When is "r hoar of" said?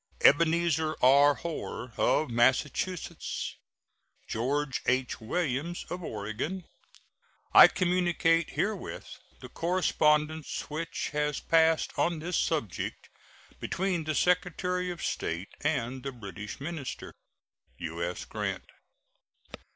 1.03-2.31